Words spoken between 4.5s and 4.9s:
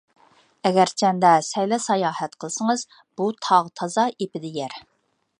يەر.